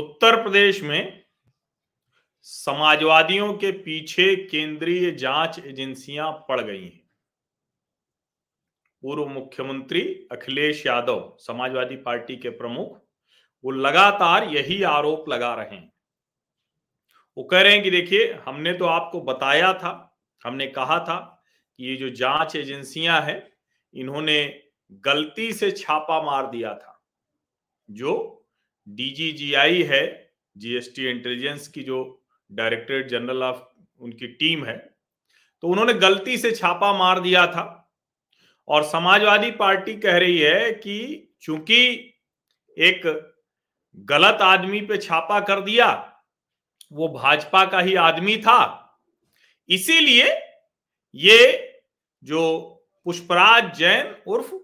उत्तर 0.00 0.42
प्रदेश 0.42 0.82
में 0.82 1.24
समाजवादियों 2.42 3.52
के 3.54 3.70
पीछे 3.72 4.36
केंद्रीय 4.36 5.10
जाँच 5.10 5.58
एजेंसियाँ 5.58 6.32
पड़ 6.48 6.60
गई 6.60 6.84
हैं। 6.84 7.10
पूर्व 9.02 9.26
मुख्यमंत्री 9.26 10.28
अखिलेश 10.32 10.86
यादव, 10.86 11.36
समाजवादी 11.38 11.96
पार्टी 11.96 12.36
के 12.36 12.48
प्रमुख, 12.48 13.00
वो 13.64 13.70
लगातार 13.70 14.44
यही 14.44 14.82
आरोप 14.82 15.28
लगा 15.28 15.54
रहे 15.54 15.76
हैं। 15.76 15.92
वो 17.36 17.44
कह 17.44 17.60
रहे 17.60 17.72
हैं 17.72 17.82
कि 17.82 17.90
देखिए, 17.90 18.32
हमने 18.32 18.72
तो 18.72 18.84
आपको 18.84 19.20
बताया 19.20 19.72
था, 19.72 20.18
हमने 20.44 20.66
कहा 20.66 20.98
था 20.98 21.44
कि 21.78 21.86
ये 21.86 21.96
जो 21.96 22.10
जाँच 22.10 22.56
एजेंसियाँ 22.56 23.20
हैं, 23.20 23.52
इन्होंने 23.94 24.62
गलती 24.92 25.52
से 25.52 25.70
छापा 25.70 26.22
मार 26.22 26.50
दिया 26.50 26.74
था, 26.74 27.02
जो 27.90 28.39
डीजीजीआई 28.90 29.82
है 29.82 30.32
जीएसटी 30.56 31.10
इंटेलिजेंस 31.10 31.68
की 31.68 31.82
जो 31.82 31.98
डायरेक्टरेट 32.50 33.08
जनरल 33.08 33.42
ऑफ़ 33.42 33.58
उनकी 34.00 34.26
टीम 34.26 34.64
है 34.64 34.76
तो 35.62 35.68
उन्होंने 35.68 35.94
गलती 35.94 36.36
से 36.38 36.50
छापा 36.52 36.92
मार 36.98 37.20
दिया 37.20 37.46
था। 37.46 37.64
और 38.68 38.82
समाजवादी 38.84 39.50
पार्टी 39.50 39.96
कह 39.96 40.16
रही 40.18 40.38
है 40.38 40.70
कि 40.72 40.96
चूँकि 41.42 41.82
एक 42.76 43.02
गलत 43.96 44.38
आदमी 44.42 44.80
पे 44.80 44.96
छापा 44.96 45.40
कर 45.40 45.60
दिया, 45.60 45.88
वो 46.92 47.08
भाजपा 47.08 47.64
का 47.64 47.80
ही 47.80 47.94
आदमी 47.94 48.36
था, 48.36 48.60
इसीलिए 49.68 50.28
ये 51.14 51.82
जो 52.22 52.42
पुष्पराज 53.06 53.74
जैन 53.78 54.14
उर्फ़ 54.26 54.54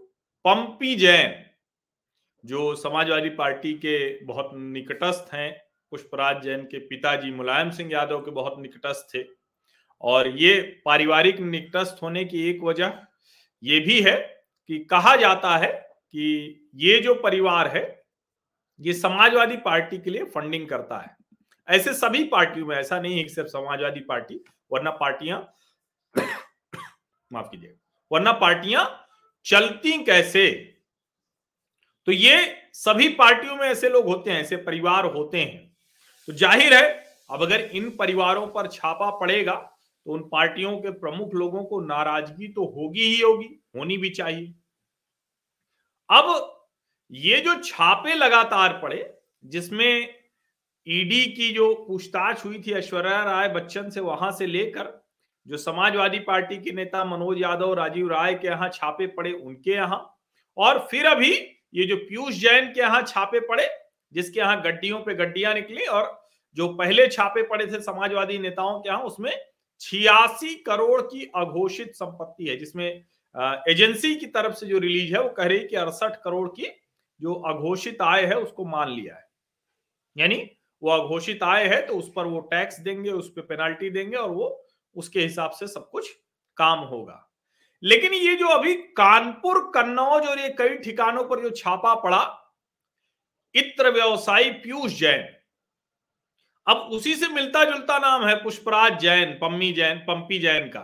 पंपी 0.44 0.94
जैन 0.96 1.44
जो 2.44 2.76
समाजवादी 2.76 3.28
पार्टी 3.30 3.72
के 3.74 4.24
बहुत 4.24 4.50
निकटस्थ 4.54 5.34
हैं, 5.34 5.52
पुष्पराज 5.90 6.42
जैन 6.42 6.62
के 6.64 6.78
पिताजी 6.78 7.30
मुलायम 7.30 7.70
सिंह 7.70 7.92
यादव 7.92 8.20
के 8.20 8.30
बहुत 8.30 8.58
निकटस्थ 8.60 9.14
थे। 9.14 9.24
और 10.00 10.28
ये 10.28 10.60
पारिवारिक 10.84 11.40
निकटस्थ 11.40 12.02
होने 12.02 12.24
की 12.24 12.50
एक 12.50 12.62
वजह 12.64 12.92
ये 13.62 13.80
भी 13.80 14.00
है 14.02 14.16
कि 14.68 14.78
कहा 14.78 15.16
जाता 15.16 15.56
है 15.56 15.72
कि 15.72 16.70
ये 16.74 16.98
जो 17.00 17.14
परिवार 17.14 17.68
है, 17.68 18.02
ये 18.80 18.94
समाजवादी 18.94 19.56
पार्टी 19.56 19.98
के 19.98 20.10
लिए 20.10 20.24
फंडिंग 20.24 20.68
करता 20.68 20.98
है। 20.98 21.16
ऐसे 21.68 21.94
सभी 21.94 22.24
पार्टियों 22.24 22.66
में, 22.66 22.76
ऐसा 22.76 23.00
नहीं 23.00 23.18
है 23.20 23.28
सिर्फ़ 23.28 23.48
समाजवादी 23.48 24.00
पार्टी, 24.00 24.40
वरना 24.72 24.90
पार्टियाँ 24.90 25.40
माफ़ 27.32 27.46
कीजिए, 27.46 27.74
वरना 28.12 28.32
पार्टियाँ 28.32 28.84
चलती 29.46 30.04
कैसे? 30.04 30.75
तो 32.06 32.12
ये 32.12 32.36
सभी 32.74 33.08
पार्टियों 33.10 33.56
में 33.56 33.66
ऐसे 33.66 33.88
लोग 33.88 34.06
होते 34.06 34.30
हैं, 34.30 34.40
ऐसे 34.40 34.56
परिवार 34.58 35.04
होते 35.06 35.38
हैं। 35.38 35.76
तो 36.28 36.32
ज़ाहिर 36.34 36.74
है, 36.74 36.88
अब 37.30 37.42
अगर 37.42 37.60
इन 37.60 37.88
परिवारों 37.96 38.46
पर 38.48 38.66
छापा 38.68 39.10
पड़ेगा 39.18 39.54
तो 40.06 40.12
उन 40.12 40.20
पार्टियों 40.32 40.76
के 40.78 40.90
प्रमुख 40.92 41.34
लोगों 41.34 41.62
को 41.64 41.80
नाराज़गी 41.82 42.48
तो 42.48 42.64
होगी 42.66 43.04
ही 43.04 43.20
होगी, 43.20 43.48
होनी 43.76 43.96
भी 43.96 44.10
चाहिए। 44.10 44.52
अब 46.10 46.52
ये 47.10 47.40
जो 47.40 47.54
छापे 47.62 48.14
लगातार 48.14 48.78
पड़े, 48.82 49.18
जिसमें 49.44 50.14
ईडी 50.86 51.24
की 51.26 51.50
जो 51.52 51.72
पूछताछ 51.86 52.44
हुई 52.44 52.62
थी 52.66 52.72
ऐश्वर्या 52.74 53.22
राय 53.24 53.48
बच्चन 53.50 53.90
से 53.90 54.00
वहाँ 54.02 54.30
से 54.32 54.46
लेकर, 54.46 54.92
जो 55.46 55.56
समाजवादी 55.56 56.18
पार्टी 56.20 56.56
के 56.58 56.72
नेता 56.72 57.04
मनोज 57.06 57.40
यादव 57.40 57.74
राजीव 57.74 58.08
राय 58.10 58.34
के 58.34 58.48
यहाँ 58.48 58.68
छापे 58.70 59.06
पड़े 59.08 59.32
उनके 59.32 59.70
यहाँ, 59.70 59.98
और 60.56 60.86
फिर 60.90 61.06
अभी 61.06 61.32
ये 61.74 61.84
जो 61.86 61.96
पीयूष 61.98 62.34
जैन 62.34 62.72
के 62.72 62.80
यहाँ 62.80 63.02
छापे 63.02 63.40
पड़े, 63.40 63.68
जिसके 64.12 64.40
यहाँ 64.40 64.60
गड्डियों 64.62 64.98
पे 65.00 65.14
गड्डियाँ 65.14 65.54
निकली 65.54 65.84
और 65.86 66.18
जो 66.56 66.68
पहले 66.74 67.06
छापे 67.08 67.42
पड़े 67.42 67.66
थे 67.66 67.80
समाजवादी 67.82 68.38
नेताओं 68.38 68.78
के 68.80 68.88
यहाँ, 68.88 69.02
उसमें 69.02 69.32
छियासी 69.80 70.54
करोड़ 70.62 71.00
की 71.02 71.30
अघोषित 71.36 71.94
संपत्ति 71.94 72.46
है, 72.46 72.56
जिसमें 72.56 73.04
एजेंसी 73.68 74.14
की 74.14 74.26
तरफ़ 74.26 74.54
से 74.54 74.66
जो 74.66 74.78
रिलीज़ 74.78 75.14
है, 75.14 75.22
वो 75.22 75.28
कह 75.28 75.44
रही 75.44 75.64
कि 75.64 75.76
अड़सठ 75.76 76.16
करोड़ 76.22 76.48
की 76.50 76.70
जो 77.20 77.34
अघोषित 77.34 78.02
आय 78.02 78.24
है, 78.24 78.36
उसको 78.36 78.64
मान 78.64 78.90
लिया 78.90 79.14
है। 79.14 79.24
यानी 80.16 80.36
वो 80.82 80.90
अघोषित 80.90 81.42
आय 81.42 81.66
है 81.68 81.80
तो 81.86 81.94
उस 81.94 82.10
पर 82.16 82.24
वो 82.24 82.40
टैक्स 82.50 82.80
देंगे, 82.80 83.10
उस 83.10 83.28
पर 83.28 83.40
पे 83.40 83.46
पेनाल्टी 83.46 83.90
देंगे 83.90 84.16
और 84.16 84.30
वो 84.30 84.66
उसके 84.96 85.20
हिसाब 85.20 85.50
से 85.50 85.66
सब 85.66 85.88
कुछ 85.90 86.10
काम 86.56 86.78
होगा। 86.80 87.22
लेकिन 87.82 88.14
ये 88.14 88.34
जो 88.36 88.46
अभी 88.48 88.74
कानपुर, 88.74 89.60
कन्नौज 89.74 90.26
और 90.26 90.38
ये 90.38 90.48
कई 90.48 90.76
ठिकानों 90.76 91.24
पर 91.24 91.40
जो 91.42 91.50
छापा 91.50 91.94
पड़ा, 91.94 92.52
इत्र 93.54 93.90
व्यवसायी 93.90 94.50
पीयूष 94.50 94.92
जैन। 94.92 95.26
अब 96.66 96.76
उसी 96.92 97.14
से 97.14 97.28
मिलता 97.28 97.64
जुलता 97.64 97.98
नाम 97.98 98.26
है 98.26 98.34
पुष्पराज 98.36 98.98
जैन, 99.00 99.32
पम्मी 99.32 99.72
जैन, 99.72 99.98
पंपी 99.98 100.38
जैन 100.38 100.68
का। 100.68 100.80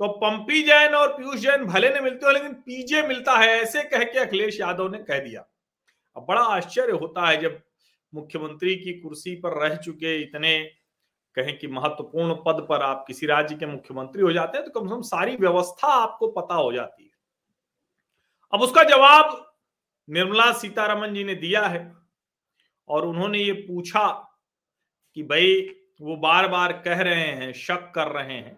तो 0.00 0.08
पंपी 0.08 0.62
जैन 0.62 0.94
और 0.94 1.12
पीयूष 1.12 1.36
जैन 1.36 1.64
भले 1.64 1.88
ने 1.88 2.00
मिलते 2.00 2.26
हो, 2.26 2.32
लेकिन 2.32 2.52
पीजे 2.52 3.02
मिलता 3.02 3.36
है, 3.36 3.48
ऐसे 3.60 3.82
कह 3.82 4.04
के 4.04 4.18
अखिलेश 4.18 4.60
यादव 4.60 4.88
ने 4.88 4.98
कह 4.98 5.18
दिया। 5.18 5.44
अब 6.16 6.26
बड़ा 6.28 6.40
आश्चर्य 6.40 6.92
होता 6.92 7.26
है 7.28 7.40
जब 7.40 7.60
मुख्यमंत्री 8.12 8.74
की 8.76 8.92
कुर्सी 8.92 9.34
पर 9.34 9.60
रह 9.62 9.76
चुके 9.76 10.16
इतने 10.22 10.58
कहें 11.36 11.56
कि 11.58 11.66
महत्वपूर्ण 11.68 12.34
पद 12.46 12.66
पर 12.68 12.82
आप 12.82 13.04
किसी 13.06 13.26
राज्य 13.26 13.56
के 13.56 13.66
मुख्यमंत्री 13.66 14.22
हो 14.22 14.32
जाते 14.32 14.58
हैं 14.58 14.66
तो 14.66 14.80
कम 14.80 14.88
से 14.88 14.94
कम 14.94 15.02
सारी 15.02 15.36
व्यवस्था 15.36 15.88
आपको 15.94 16.28
पता 16.32 16.54
हो 16.54 16.72
जाती 16.72 17.04
है। 17.04 17.10
अब 18.52 18.62
उसका 18.62 18.82
जवाब 18.84 19.42
निर्मला 20.08 20.52
सीतारमन 20.52 21.14
जी 21.14 21.24
ने 21.24 21.34
दिया 21.34 21.62
है, 21.62 21.92
और 22.88 23.06
उन्होंने 23.06 23.38
ये 23.38 23.52
पूछा 23.52 24.06
कि 25.16 25.22
भाई, 25.22 25.60
वो 26.00 26.16
बार 26.16 26.48
बार 26.48 26.72
कह 26.84 27.00
रहे 27.00 27.26
हैं, 27.26 27.52
शक 27.52 27.90
कर 27.94 28.08
रहे 28.08 28.34
हैं, 28.34 28.56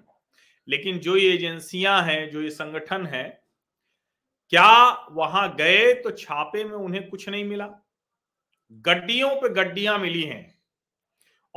लेकिन 0.68 0.98
जो 0.98 1.16
ये 1.16 1.32
एजेंसियाँ 1.34 2.02
हैं, 2.02 2.30
जो 2.30 2.42
ये 2.42 2.50
संगठन 2.50 3.06
है, 3.06 3.24
क्या 4.52 5.06
वहाँ 5.12 5.54
गए 5.56 5.92
तो 5.94 6.10
छापे 6.10 6.64
में 6.64 6.76
उन्हें 6.76 7.08
कुछ 7.08 7.28
नहीं 7.28 7.44
मिला? 7.44 7.68
गड्डियों 8.84 9.30
पे 9.30 9.48
गड्डियाँ 9.54 9.98
मिली 9.98 10.22
हैं। 10.22 10.57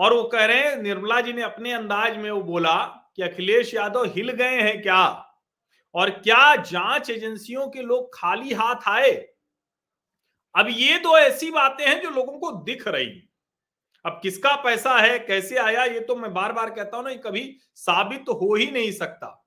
और 0.02 0.14
वो 0.14 0.24
कह 0.24 0.46
रहे 0.46 0.60
हैं, 0.60 0.76
निर्मला 0.78 1.22
जी 1.22 1.34
ने 1.34 1.42
अपने 1.42 1.74
अंदाज 1.74 2.18
में 2.18 2.30
वो 2.32 2.42
बोला 2.42 2.76
कि 3.16 3.24
अखिलेश 3.24 3.74
यादव 3.74 4.06
हिल 4.06 4.32
गए 4.32 4.62
हैं 4.62 4.82
क्या? 4.82 5.04
और 5.96 6.10
क्या 6.10 6.56
जाँच 6.56 7.10
एजेंसियों 7.10 7.68
के 7.68 7.82
लोग 7.82 8.10
खाली 8.14 8.54
हाथ 8.54 8.88
आए? 8.88 9.12
अब 10.56 10.68
ये 10.70 10.98
तो 10.98 11.18
ऐसी 11.18 11.52
बातें 11.52 11.86
हैं 11.88 12.02
जो 12.02 12.10
लोगों 12.10 12.40
को 12.40 12.52
दिख 12.64 12.88
रही 12.88 13.28
अब 14.06 14.20
किसका 14.24 14.56
पैसा 14.56 14.98
है, 14.98 15.18
कैसे 15.20 15.58
आया, 15.58 15.84
ये 15.84 16.00
तो 16.00 16.16
मैं 16.16 16.34
बार 16.34 16.52
बार 16.52 16.70
कहता 16.70 16.98
हूँ 16.98 17.04
ना, 17.06 17.12
ये 17.12 17.18
कभी 17.18 17.58
साबित 17.76 18.30
हो 18.32 18.56
ही 18.56 18.70
नहीं 18.72 18.92
सकता। 18.92 19.38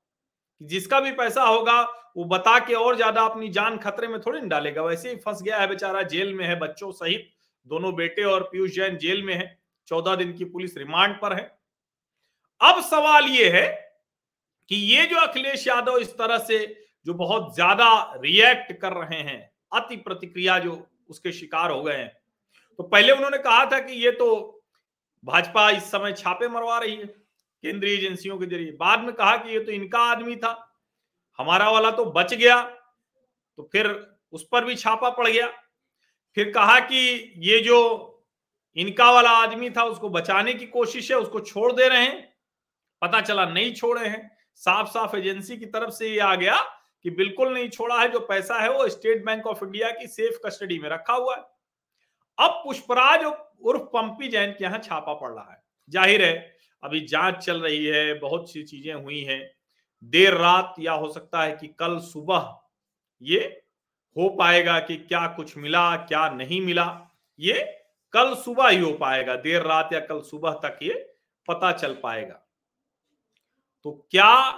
जिसका 0.60 1.00
भी 1.00 1.12
पैसा 1.12 1.42
होगा, 1.42 1.80
वो 2.16 2.24
बता 2.24 2.58
के 2.58 2.74
और 2.74 2.96
ज़्यादा 2.96 3.22
अपनी 3.22 3.48
जान 3.48 3.78
खतरे 3.78 4.08
में 4.08 4.20
थोड़ी 4.20 4.38
नहीं 4.38 4.48
डालेगा। 4.50 4.82
वैसे 4.82 5.10
ही 5.10 5.16
फंस 5.16 5.42
गया 5.42 5.58
है 5.58 5.68
बेचारा, 5.68 6.02
जेल 6.02 6.32
में 6.34 6.44
है, 6.46 6.58
बच्चों 6.58 6.92
सहित 6.92 7.30
दोनों 7.66 7.94
बेटे 7.94 8.24
और 8.24 8.42
पीयूष 8.42 8.70
जैन 8.70 8.96
जेल 8.96 9.22
में 9.22 9.34
है। 9.34 9.63
चौदह 9.88 10.14
दिन 10.16 10.32
की 10.32 10.44
पुलिस 10.46 10.76
रिमांड 10.78 11.14
पर 11.20 11.32
है। 11.32 11.44
अब 12.60 12.80
सवाल 12.82 13.26
ये 13.28 13.48
है 13.50 13.66
कि 14.68 14.76
ये 14.76 15.06
जो 15.06 15.16
अखिलेश 15.18 15.66
यादव 15.66 15.96
इस 15.98 16.12
तरह 16.18 16.38
से 16.40 16.58
जो 17.06 17.14
बहुत 17.14 17.54
ज़्यादा 17.54 17.88
रिएक्ट 18.16 18.72
कर 18.80 18.92
रहे 18.94 19.20
हैं, 19.20 19.40
अति 19.72 19.96
प्रतिक्रिया 19.98 20.58
जो 20.58 20.86
उसके 21.10 21.32
शिकार 21.32 21.70
हो 21.70 21.82
गए 21.82 21.96
हैं 21.96 22.12
तो 22.78 22.82
पहले 22.84 23.12
उन्होंने 23.12 23.38
कहा 23.40 23.64
था 23.66 23.78
कि 23.80 24.04
ये 24.04 24.10
तो 24.12 24.28
भाजपा 25.24 25.68
इस 25.70 25.90
समय 25.90 26.12
छापे 26.14 26.48
मरवा 26.48 26.78
रही 26.78 26.94
है, 26.94 27.06
केंद्रीय 27.06 27.94
एजेंसियों 27.94 28.38
के 28.38 28.46
ज़रिए। 28.46 28.72
बाद 28.72 29.00
में 29.00 29.12
कहा 29.14 29.36
कि 29.36 29.52
ये 29.52 29.60
तो 29.60 29.72
इनका 29.72 29.98
आदमी 30.02 30.36
था, 30.36 30.56
हमारा 31.38 31.70
वाला 31.70 31.90
तो 31.92 32.04
बच 32.12 32.34
गया 32.34 32.60
तो 32.62 33.68
फिर 33.72 33.86
उस 34.32 34.46
पर 34.52 34.64
भी 34.64 34.74
छापा 34.76 35.10
पड़ 35.10 35.28
गया। 35.28 35.46
फिर 36.36 36.50
कहा 36.52 36.78
कि 36.82 37.32
ये 37.42 37.58
जो 37.60 37.80
इनका 38.76 39.10
वाला 39.10 39.30
आदमी 39.30 39.70
था, 39.70 39.82
उसको 39.82 40.08
बचाने 40.08 40.54
की 40.54 40.66
कोशिश 40.66 41.10
है, 41.10 41.16
उसको 41.16 41.40
छोड़ 41.40 41.72
दे 41.72 41.88
रहे 41.88 42.02
हैं। 42.02 42.32
पता 43.02 43.20
चला 43.20 43.44
नहीं 43.46 43.72
छोड़े 43.74 44.06
हैं। 44.08 44.30
साफ़ 44.54 44.88
साफ़ 44.88 45.16
एजेंसी 45.16 45.56
की 45.56 45.66
तरफ़ 45.66 45.90
से 45.90 46.08
ये 46.08 46.18
आ 46.18 46.34
गया 46.34 46.56
कि 47.04 47.10
बिल्कुल 47.10 47.52
नहीं 47.54 47.68
छोड़ा 47.68 48.00
है, 48.00 48.08
जो 48.08 48.20
पैसा 48.20 48.58
है 48.60 48.70
वो 48.72 48.88
स्टेट 48.88 49.24
बैंक 49.24 49.46
ऑफ़ 49.46 49.64
इंडिया 49.64 49.90
की 49.90 50.06
सेफ़ 50.06 50.38
कस्टडी 50.46 50.78
में 50.78 50.88
रखा 50.88 51.14
हुआ 51.14 51.36
है। 51.36 51.42
अब 52.38 52.60
पुष्पराज 52.64 53.24
उर्फ़ 53.24 53.82
पंपी 53.92 54.28
जैन 54.28 54.52
के 54.52 54.64
यहाँ 54.64 54.78
छापा 54.78 55.14
पड़ 55.14 55.30
रहा 55.30 55.50
है। 55.52 55.62
ज़ाहिर 55.88 56.22
है, 56.22 56.34
अभी 56.82 57.00
जाँच 57.00 57.44
चल 57.44 57.60
रही 57.60 57.84
है, 57.84 58.14
बहुत 58.14 58.50
सी 58.52 58.62
चीज़ें 58.62 58.94
हुई 58.94 59.20
हैं। 59.20 59.40
देर 60.02 60.34
रात 60.34 60.74
या 60.78 60.92
हो 60.92 61.12
सकता 61.12 61.42
है 61.42 61.52
कि 61.52 61.66
कल 61.78 61.98
सुबह 61.98 62.56
ये 63.22 63.40
हो 64.16 64.28
पाएगा 64.28 64.78
कि 64.78 64.96
क्या 64.98 65.26
कुछ 65.26 65.56
मिला, 65.56 65.96
क्या 65.96 66.28
नहीं 66.28 66.60
मिला। 66.60 66.86
ये 67.38 67.62
कल 68.14 68.34
सुबह 68.34 68.68
ही 68.68 68.80
हो 68.80 68.92
पाएगा, 68.92 69.36
देर 69.36 69.62
रात 69.62 69.90
या 69.92 70.00
कल 70.00 70.20
सुबह 70.20 70.50
तक 70.50 70.78
ये 70.82 71.14
पता 71.48 71.72
चल 71.72 71.94
पाएगा। 71.94 72.40
तो 73.82 74.08
क्या 74.10 74.50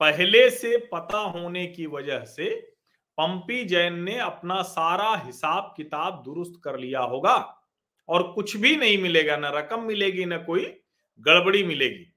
पहले 0.00 0.50
से 0.50 0.76
पता 0.76 1.18
होने 1.18 1.66
की 1.66 1.86
वजह 1.86 2.18
से 2.18 2.74
पंपी 3.18 3.64
जैन 3.64 3.94
ने 3.94 4.18
अपना 4.18 4.62
सारा 4.62 5.16
हिसाब 5.16 5.74
किताब 5.76 6.22
दुरुस्त 6.24 6.60
कर 6.64 6.78
लिया 6.78 7.00
होगा? 7.00 7.62
और 8.08 8.32
कुछ 8.32 8.56
भी 8.56 8.76
नहीं 8.76 8.98
मिलेगा, 8.98 9.36
ना 9.36 9.48
रकम 9.48 9.82
मिलेगी, 9.82 10.24
ना 10.24 10.38
कोई 10.38 10.80
गड़बड़ी 11.20 11.64
मिलेगी। 11.64 12.14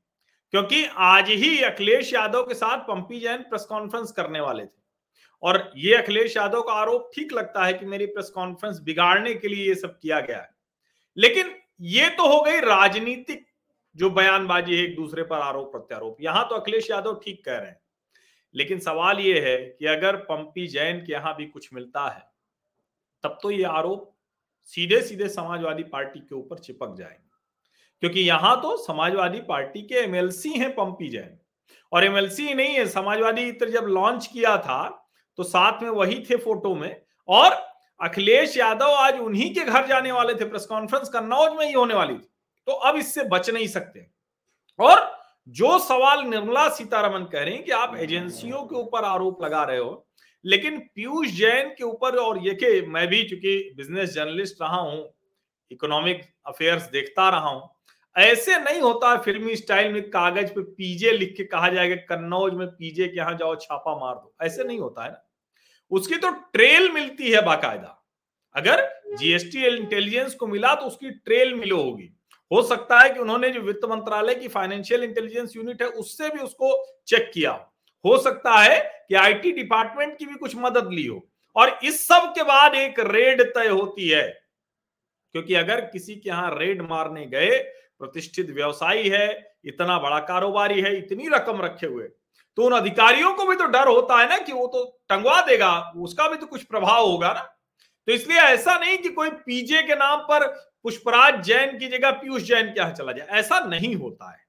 क्योंकि 0.51 0.85
आज 0.85 1.29
ही 1.29 1.61
अखिलेश 1.61 2.13
यादव 2.13 2.43
के 2.43 2.53
साथ 2.53 2.77
पंपी 2.77 3.19
जैन 3.19 3.37
प्रेस 3.37 3.63
कॉन्फ्रेंस 3.63 4.11
करने 4.11 4.39
वाले 4.39 4.65
थे। 4.65 4.81
और 5.43 5.73
ये 5.75 5.95
अखिलेश 5.95 6.37
यादव 6.37 6.61
का 6.61 6.73
आरोप 6.73 7.11
ठीक 7.15 7.33
लगता 7.33 7.65
है 7.65 7.73
कि 7.73 7.85
मेरी 7.85 8.05
प्रेस 8.05 8.29
कॉन्फ्रेंस 8.29 8.79
बिगाड़ने 8.79 9.33
के 9.33 9.47
लिए 9.47 9.67
ये 9.67 9.75
सब 9.75 9.99
किया 9.99 10.19
गया 10.19 10.37
है। 10.37 10.50
लेकिन 11.17 11.55
ये 11.81 12.09
तो 12.09 12.27
हो 12.27 12.41
गई 12.41 12.59
राजनीतिक 12.59 13.45
जो 13.95 14.09
बयानबाजी 14.09 14.75
है, 14.75 14.83
एक 14.83 14.95
दूसरे 14.95 15.23
पर 15.23 15.35
आरोप 15.35 15.71
प्रत्यारोप। 15.71 16.17
यहाँ 16.21 16.47
तो 16.49 16.55
अखिलेश 16.55 16.89
यादव 16.91 17.15
ठीक 17.15 17.43
कह 17.45 17.57
रहे 17.57 17.69
हैं। 17.69 17.79
लेकिन 18.55 18.79
सवाल 18.79 19.19
यह 19.19 19.43
है 19.43 19.57
कि 19.57 19.85
अगर 19.85 20.15
पंपी 20.15 20.67
जैन 20.67 20.99
के 20.99 21.13
यहाँ 21.13 21.35
भी 21.35 21.45
कुछ 21.45 21.73
मिलता 21.73 22.07
है, 22.09 22.23
तब 23.23 23.37
तो 23.43 23.51
ये 23.51 23.63
आरोप 23.63 24.13
सीधे 24.65 25.01
सीधे 25.01 25.27
समाजवादी 25.29 25.83
पार्टी 25.83 26.19
के 26.19 26.35
ऊपर 26.35 26.59
चिपक 26.59 26.95
जाएँगे। 26.97 27.29
क्योंकि 27.99 28.19
यहाँ 28.19 28.55
तो 28.61 28.75
समाजवादी 28.77 29.39
पार्टी 29.39 29.81
के 29.81 29.95
एमएलसी 29.95 30.49
हैं 30.49 30.71
पंपी 30.71 31.09
जैन। 31.09 31.37
और 31.91 32.03
एमएलसी 32.03 32.53
नहीं 32.53 32.73
है, 32.75 32.85
समाजवादी 32.87 33.41
इतर 33.41 33.69
जब 33.69 33.85
लॉन्च 33.87 34.27
किया 34.27 34.57
था 34.57 35.09
तो 35.37 35.43
साथ 35.43 35.81
में 35.83 35.89
वही 35.89 36.23
थे 36.29 36.35
फ़ोटो 36.35 36.73
में। 36.75 37.01
और 37.29 37.70
अखिलेश 38.01 38.55
यादव 38.57 38.91
आज 38.91 39.19
उन्हीं 39.19 39.53
के 39.53 39.63
घर 39.63 39.87
जाने 39.87 40.11
वाले 40.11 40.33
थे 40.35 40.45
प्रेस 40.45 40.65
कॉन्फ्रेंस, 40.65 41.09
कन्नौज 41.09 41.57
में 41.57 41.65
ही 41.65 41.73
होने 41.73 41.93
वाली 41.93 42.13
थी। 42.13 42.27
तो 42.67 42.71
अब 42.71 42.95
इससे 42.97 43.23
बच 43.23 43.49
नहीं 43.49 43.67
सकते। 43.67 44.05
और 44.79 44.99
जो 45.47 45.77
सवाल 45.79 46.23
निर्मला 46.25 46.67
सीतारमन 46.69 47.23
कह 47.25 47.43
रही 47.43 47.57
कि 47.57 47.71
आप 47.73 47.95
एजेंसियों 47.97 48.63
के 48.63 48.75
ऊपर 48.77 49.05
आरोप 49.05 49.43
लगा 49.43 49.63
रहे 49.63 49.77
हो, 49.77 50.07
लेकिन 50.45 50.79
पीयूष 50.95 51.27
जैन 51.29 51.69
के 51.69 51.83
ऊपर, 51.83 52.15
और 52.17 52.39
ये 52.39 52.53
कि 52.55 52.81
मैं 52.87 53.07
भी 53.07 53.23
चूँकि 53.23 53.73
बिज़नेस 53.77 54.13
जर्नलिस्ट 54.13 54.61
रहा 54.61 54.77
हूँ 54.77 55.09
इकोनॉमिक 55.71 56.21
अफेयर्स 56.47 56.89
देखता 56.91 57.29
रहा 57.29 57.49
हूँ, 57.49 57.69
ऐसे 58.15 58.57
नहीं 58.59 58.81
होता 58.81 59.15
फिल्मी 59.17 59.55
स्टाइल 59.55 59.93
में 59.93 60.01
कागज़ 60.09 60.53
पे 60.53 60.61
पीजे 60.61 61.11
लिख 61.11 61.33
के 61.37 61.43
कहा 61.45 61.69
जाएगा, 61.69 61.95
कन्नौज 62.07 62.53
में 62.53 62.67
पीजे 62.69 63.07
के 63.07 63.17
यहाँ 63.17 63.37
जाओ, 63.37 63.55
छापा 63.57 63.95
मार 63.99 64.15
दो। 64.15 64.33
ऐसे 64.45 64.63
नहीं 64.63 64.79
होता 64.79 65.03
है 65.03 65.11
ना। 65.11 65.23
उसकी 65.91 66.15
तो 66.15 66.29
ट्रेल 66.29 66.91
मिलती 66.91 67.31
है 67.31 67.41
बाकायदा। 67.45 67.97
अगर 68.55 68.87
जीएसटी 69.13 69.65
इंटेलिजेंस 69.67 70.33
को 70.35 70.47
मिला 70.47 70.73
तो 70.75 70.85
उसकी 70.85 71.09
ट्रेल 71.09 71.53
मिलो 71.55 71.77
होगी। 71.77 72.09
हो 72.51 72.61
सकता 72.61 72.99
है 72.99 73.09
कि 73.09 73.19
उन्होंने 73.19 73.49
जो 73.49 73.59
वित्त 73.61 73.85
मंत्रालय 73.85 74.35
की 74.35 74.47
फाइनेंशियल 74.47 75.03
इंटेलिजेंस 75.03 75.55
यूनिट 75.55 75.81
है 75.81 75.87
उससे 75.87 76.29
भी 76.29 76.39
उसको 76.39 76.73
चेक 77.07 77.31
किया 77.33 77.51
हो। 78.05 78.17
सकता 78.17 78.57
है 78.59 78.79
कि 79.09 79.15
आईटी 79.15 79.51
डिपार्टमेंट 79.51 80.17
की 80.17 80.25
भी 80.25 80.35
कुछ 80.35 80.55
मदद 80.55 80.89
ली 80.91 81.05
हो। 81.05 81.27
और 81.55 81.79
इस 81.83 82.07
सब 82.07 82.31
के 82.35 82.43
बाद 82.43 82.75
एक 82.75 82.99
रेड 82.99 83.41
तय 83.53 83.67
होती 83.67 84.07
है। 84.09 84.27
क्योंकि 85.35 85.53
अगर 85.53 85.81
किसी 85.81 86.15
के 86.15 86.29
यहाँ 86.29 86.55
रेड 86.59 86.81
मारने 86.81 87.25
गए 87.25 87.57
प्रतिष्ठित 87.99 88.49
व्यवसायी 88.49 89.09
है 89.09 89.55
इतना 89.65 89.97
बड़ा 89.99 90.19
कारोबारी 90.19 90.81
है 90.81 90.97
इतनी 90.97 91.27
रकम 91.27 91.61
रखे 91.61 91.87
हुए 91.87 92.03
तो 92.57 92.63
उन 92.63 92.73
अधिकारियों 92.73 93.33
को 93.33 93.45
भी 93.45 93.55
तो 93.55 93.65
डर 93.67 93.87
होता 93.87 94.19
है 94.19 94.29
ना 94.29 94.37
कि 94.39 94.53
वो 94.53 94.67
तो 94.67 94.83
टंगवा 95.09 95.41
देगा, 95.41 95.79
उसका 95.97 96.27
भी 96.27 96.37
तो 96.37 96.45
कुछ 96.47 96.63
प्रभाव 96.63 97.05
होगा 97.05 97.33
ना। 97.33 97.41
तो 98.07 98.11
इसलिए 98.13 98.37
ऐसा 98.39 98.77
नहीं 98.77 98.97
कि 98.97 99.09
कोई 99.11 99.29
पीजे 99.29 99.81
के 99.81 99.95
नाम 99.95 100.19
पर 100.21 100.47
पुष्पराज 100.83 101.43
जैन 101.45 101.77
की 101.79 101.87
जगह 101.87 102.11
पीयूष 102.11 102.43
जैन 102.43 102.67
के 102.67 102.79
यहाँ 102.79 102.91
चला 102.91 103.11
जाए, 103.11 103.27
ऐसा 103.29 103.59
नहीं 103.61 103.95
होता 103.95 104.31
है। 104.31 104.39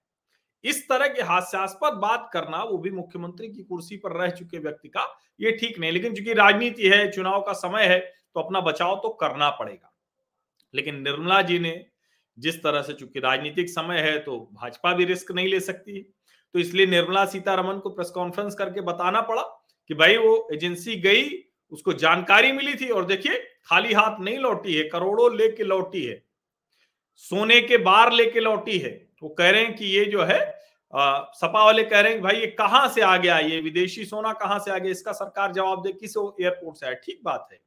इस 0.65 0.89
तरह 0.89 1.09
के 1.09 1.23
हास्यास्पद 1.23 1.93
बात 1.99 2.29
करना, 2.33 2.63
वो 2.63 2.79
भी 2.79 2.91
मुख्यमंत्री 2.91 3.49
की 3.49 3.63
कुर्सी 3.63 3.97
पर 3.97 4.13
रह 4.15 4.31
चुके 4.31 4.59
व्यक्ति 4.59 4.89
का, 4.89 5.07
ये 5.41 5.53
ठीक 5.53 5.79
नहीं, 5.79 5.93
लेकिन 5.93 6.15
चूँकि 6.15 6.35
राजनीति 6.35 6.89
है, 6.89 7.11
चुनाव 7.11 7.41
का 7.41 7.53
समय 7.55 7.85
है 7.85 7.99
तो 7.99 8.41
अपना 8.41 8.61
बचाव 8.63 8.95
तो 8.97 9.09
करना 9.21 9.51
पड़ेगा। 9.51 9.93
लेकिन 10.75 11.01
निर्मला 11.03 11.41
जी 11.43 11.59
ने 11.59 11.75
जिस 12.39 12.63
तरह 12.63 12.83
से 12.83 12.93
चूँकि 12.95 13.21
राजनीतिक 13.21 13.69
समय 13.71 13.99
है 14.01 14.19
तो 14.19 14.39
भाजपा 14.53 14.93
भी 14.93 15.05
रिस्क 15.05 15.33
नहीं 15.33 15.49
ले 15.49 15.61
सकती। 15.61 16.01
तो 16.55 16.59
इसलिए 16.59 16.87
निर्मला 16.87 17.25
सीतारमन 17.27 17.79
को 17.79 17.91
प्रेस 17.91 18.11
कॉन्फ्रेंस 18.11 18.55
करके 18.55 18.81
बताना 18.81 19.21
पड़ा 19.21 19.43
कि 19.91 19.95
भाई 19.95 20.17
वो 20.17 20.49
एजेंसी 20.53 20.97
गई 21.01 21.29
उसको 21.73 21.93
जानकारी 21.93 22.53
मिली 22.53 22.75
थी 22.75 22.89
और 22.89 23.05
देखिए 23.07 23.39
खाली 23.67 23.93
हाथ 23.93 24.21
नहीं 24.21 24.39
लौटी 24.39 24.75
है 24.75 24.83
करोड़ों 24.89 25.35
लेके 25.37 25.65
लौटी 25.65 26.05
है 26.05 26.23
सोने 27.25 27.61
के 27.61 27.77
बार 27.79 28.13
लेके 28.13 28.41
लौटी 28.41 28.79
है। 28.79 28.91
वो 29.23 29.29
कह 29.29 29.51
रहे 29.51 29.63
हैं 29.63 29.75
कि 29.77 29.87
ये 29.87 30.05
जो 30.05 30.23
है 30.23 30.41
आ, 30.93 31.23
सपा 31.35 31.65
वाले 31.65 31.83
कह 31.85 32.01
रहे 32.01 32.13
हैं 32.13 32.23
भाई 32.23 32.37
ये 32.37 32.47
कहाँ 32.49 32.89
से 32.89 33.01
आ 33.03 33.17
गया 33.17 33.39
ये 33.39 33.61
विदेशी 33.61 34.05
सोना 34.05 34.33
कहाँ 34.35 34.59
से 34.59 34.71
आ 34.71 34.79
गया 34.79 34.91
इसका 34.93 35.13
सरकार 35.15 35.53
जवाब 35.53 35.83
दे 35.83 35.93
किस 35.93 36.17
एयरपोर्ट 36.17 36.77
से 36.77 36.87
आया? 36.87 36.95
ठीक 36.95 37.21
बात 37.25 37.49
है। 37.53 37.59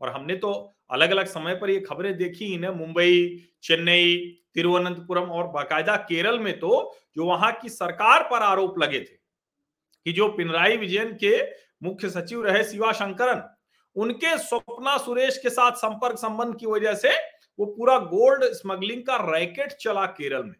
और 0.00 0.08
हमने 0.08 0.34
तो 0.34 0.52
अलग 0.90 1.10
अलग 1.10 1.26
समय 1.26 1.54
पर 1.54 1.70
ये 1.70 1.80
खबरें 1.80 2.16
देखी 2.16 2.44
ही 2.44 2.56
ना 2.58 2.70
मुंबई, 2.72 3.46
चेन्नई, 3.62 4.16
तिरुवनंतपुरम 4.54 5.30
और 5.30 5.46
बाकायदा 5.48 5.96
केरल 5.96 6.38
में 6.38 6.58
तो 6.58 6.70
जो 7.16 7.24
वहाँ 7.26 7.52
की 7.52 7.68
सरकार 7.68 8.22
पर 8.22 8.42
आरोप 8.42 8.78
लगे 8.78 9.00
थे 9.00 9.18
कि 10.06 10.12
जो 10.12 10.28
पिनराई 10.28 10.76
विजयन 10.76 11.12
के 11.14 11.40
मुख्य 11.82 12.08
सचिव 12.10 12.44
रहे 12.44 12.62
शिवा 12.64 12.92
शंकरन, 12.92 13.42
उनके 13.96 14.36
स्वप्ना 14.38 14.96
सुरेश 14.98 15.38
के 15.38 15.50
साथ 15.50 15.76
संपर्क 15.76 16.18
संबंध 16.18 16.56
की 16.56 16.66
वजह 16.66 16.94
से 16.94 17.10
वो 17.58 17.66
पूरा 17.66 17.98
गोल्ड 17.98 18.44
स्मगलिंग 18.44 19.02
का 19.02 19.16
रैकेट 19.26 19.72
चला 19.72 20.04
केरल 20.08 20.42
में। 20.42 20.54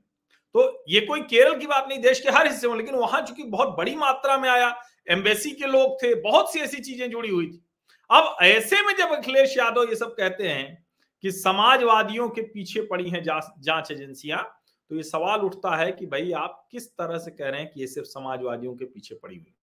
तो 0.55 0.85
ये 0.89 1.01
कोई 1.01 1.21
केरल 1.23 1.59
की 1.59 1.67
बात 1.67 1.87
नहीं, 1.89 1.99
देश 1.99 2.21
के 2.21 2.31
हर 2.31 2.47
हिस्से 2.47 2.69
में, 2.69 2.77
लेकिन 2.77 2.95
वहाँ 2.95 3.21
चूँकि 3.23 3.43
बहुत 3.43 3.77
बड़ी 3.79 3.95
मात्रा 3.97 4.37
में 4.39 4.49
आया, 4.49 4.75
एम्बेसी 5.11 5.51
के 5.51 5.67
लोग 5.67 6.03
थे, 6.03 6.15
बहुत 6.15 6.53
सी 6.53 6.61
ऐसी 6.61 6.81
चीज़ें 6.81 7.11
जुड़ी 7.11 7.29
हुई 7.29 7.47
थी। 7.47 7.63
अब 8.11 8.37
ऐसे 8.43 8.83
में 8.83 8.95
जब 8.99 9.13
अखिलेश 9.13 9.57
यादव 9.59 9.89
ये 9.89 9.97
सब 9.97 10.15
कहते 10.15 10.49
हैं 10.49 10.87
कि 11.25 11.31
समाजवादियों 11.33 12.29
के 12.29 12.43
पीछे 12.43 12.81
पड़ी 12.83 13.11
हैं 13.11 13.23
जाँच 13.23 13.91
एजेंसियाँ 13.91 14.43
तो 14.91 14.97
ये 14.97 15.03
सवाल 15.03 15.41
उठता 15.41 15.77
है 15.77 15.91
कि 15.93 16.07
भाई 16.07 16.33
आप 16.33 16.67
किस 16.71 16.89
तरह 16.91 17.19
से 17.19 17.31
कह 17.31 17.49
रहे 17.49 17.61
हैं 17.61 17.71
कि 17.71 17.81
ये 17.81 17.87
सिर्फ़ 17.87 18.09
समाजवादियों 18.09 18.75
के 18.75 18.85
पीछे 18.85 19.15
पड़ी 19.15 19.37
हुई 19.37 19.55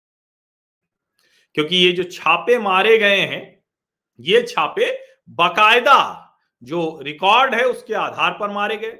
क्योंकि 1.56 1.76
ये 1.76 1.92
जो 1.92 2.04
छापे 2.04 2.58
मारे 2.60 2.98
गए 2.98 3.20
हैं, 3.20 3.64
ये 4.20 4.42
छापे 4.44 4.92
बकायदा 5.30 6.24
जो 6.64 7.00
रिकॉर्ड 7.04 7.56
है 7.56 7.64
उसके 7.64 7.94
आधार 7.94 8.38
पर 8.40 8.52
मारे 8.52 8.78
गए। 8.78 8.92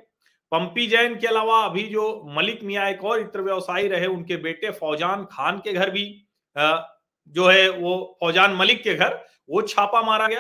पंपी 0.52 0.88
जैन 0.88 1.16
के 1.16 1.28
अलावा 1.28 1.60
अभी 1.66 1.84
जो 1.90 2.04
मलिक 2.36 2.64
मिया 2.64 2.88
एक 2.90 3.04
और 3.04 3.20
इत्र 3.20 3.42
व्यवसायी 3.42 3.88
रहे, 3.88 4.06
उनके 4.08 4.38
बेटे 4.38 4.72
फौजान 4.72 5.26
खान 5.32 5.58
के 5.60 5.74
घर 5.74 5.90
भी 5.90 6.06
जो 6.56 7.48
है 7.48 7.70
वो 7.70 8.18
फौजान 8.20 8.56
मलिक 8.56 8.84
के 8.84 8.94
घर 8.96 9.14
वो 9.50 9.62
छापा 9.64 10.02
मारा 10.02 10.28
गया। 10.28 10.40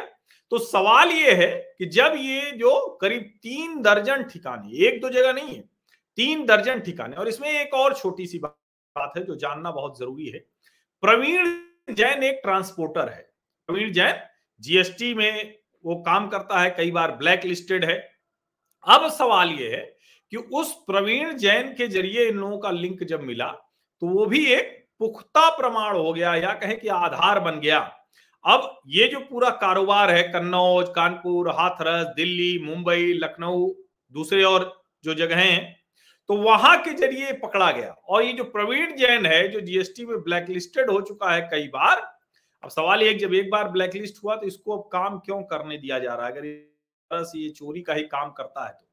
तो 0.52 0.58
सवाल 0.60 1.12
ये 1.12 1.32
है 1.36 1.48
कि 1.78 1.86
जब 1.88 2.14
ये 2.18 2.52
जो 2.54 2.76
करीब 3.02 3.24
तीन 3.44 3.82
दर्जन 3.82 4.24
ठिकाने, 4.24 4.88
एक 4.88 5.02
दो 5.02 5.10
जगह 5.10 5.34
नहीं 5.34 5.56
है, 5.56 5.62
तीन 6.18 6.46
दर्जन 6.46 6.80
ठिकाने, 6.82 7.16
और 7.16 7.28
इसमें 7.28 7.50
एक 7.52 7.74
और 7.76 7.94
छोटी 7.96 8.26
सी 8.28 8.40
बात 8.40 9.18
है 9.18 9.24
जो 9.24 9.36
जानना 9.38 9.72
बहुत 9.72 10.00
ज़रूरी 10.00 10.28
है। 10.28 10.40
प्रवीण 11.04 11.46
जैन 11.90 12.24
एक 12.24 12.40
ट्रांसपोर्टर 12.44 13.10
है। 13.10 13.22
प्रवीण 13.70 13.92
जैन 13.94 14.22
जीएसटी 14.62 15.14
में 15.14 15.54
वो 15.86 15.96
काम 16.04 16.28
करता 16.30 16.60
है, 16.60 16.70
कई 16.70 16.92
बार 16.92 17.12
ब्लैक 17.14 17.46
लिस्टेड 17.46 17.86
है। 17.86 17.98
अब 18.88 19.10
सवाल 19.12 19.52
ये 19.52 19.70
है 19.70 19.84
कि 20.32 20.38
उस 20.38 20.74
प्रवीण 20.88 21.34
जैन 21.38 21.74
के 21.74 21.88
ज़रिए 21.88 22.28
इन 22.28 22.38
लोगों 22.38 22.58
का 22.58 22.72
लिंक 22.72 23.04
जब 23.04 23.22
मिला 23.24 23.48
तो 24.02 24.08
वो 24.08 24.26
भी 24.26 24.46
एक 24.46 24.74
पुख्ता 25.00 25.50
प्रमाण 25.50 25.96
हो 25.98 26.12
गया 26.14 26.36
या 26.36 26.54
कहें 26.56 26.80
कि 26.80 26.88
आधार 26.88 27.40
बन 27.40 27.60
गया। 27.60 27.80
अब 28.46 28.80
ये 28.88 29.08
जो 29.08 29.20
पूरा 29.22 29.50
कारोबार 29.58 30.12
है, 30.12 30.22
कन्नौज, 30.24 30.88
कानपुर, 30.90 31.50
हाथरस, 31.52 32.06
दिल्ली, 32.16 32.58
मुंबई, 32.64 33.14
लखनऊ, 33.16 33.70
दूसरे 34.16 34.44
और 34.44 34.72
जो 35.04 35.14
जगह 35.16 35.38
हैं 35.38 35.76
तो 36.30 36.36
वहाँ 36.36 36.78
के 36.78 36.92
ज़रिए 36.92 37.32
पकड़ा 37.36 37.72
गया। 37.72 37.90
और 37.90 38.24
ये 38.24 38.32
जो 38.34 38.44
प्रवीण 38.46 38.96
जैन 38.96 39.26
है, 39.26 39.48
जो 39.48 39.60
जीएसटी 39.62 40.06
में 40.06 40.18
ब्लैकलिस्टेड 40.24 40.90
हो 40.90 41.00
चुका 41.02 41.32
है 41.32 41.42
कई 41.52 41.68
बार, 41.68 41.98
अब 42.64 42.70
सवाल 42.70 43.04
ये 43.04 43.14
जब 43.14 43.34
एक 43.34 43.50
बार 43.52 43.70
ब्लैकलिस्ट 43.70 44.24
हुआ 44.24 44.36
तो 44.36 44.48
इसको 44.48 44.78
अब 44.78 44.90
काम 44.92 45.18
क्यों 45.20 45.42
करने 45.44 45.78
दिया 45.78 46.00
जा 46.00 46.14
रहा 46.14 46.26
है? 46.26 46.32
अगर 46.32 46.46
ये 46.46 47.50
चोरी 47.50 47.82
का 47.82 47.94
ही 47.94 48.04
काम 48.06 48.32
करता 48.32 48.66
है 48.66 48.72
तो। 48.72 48.86